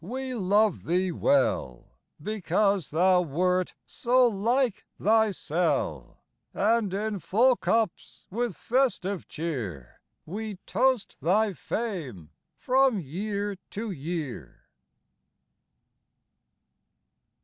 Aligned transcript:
we 0.03 0.33
love 0.33 0.85
thee 0.85 1.11
well 1.11 1.91
Because 2.19 2.89
thou 2.89 3.21
wert 3.21 3.75
so 3.85 4.25
like 4.25 4.83
thysel', 4.99 6.17
And 6.55 6.91
in 6.91 7.19
full 7.19 7.55
cups 7.55 8.25
with 8.31 8.57
festive 8.57 9.27
cheer 9.27 10.01
We 10.25 10.55
toast 10.65 11.17
thy 11.21 11.53
fame 11.53 12.31
from 12.55 12.99
year 12.99 13.57
to 13.69 13.91
year. 13.91 14.69